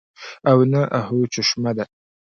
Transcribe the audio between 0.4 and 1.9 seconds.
او نه اۤهو چشمه ده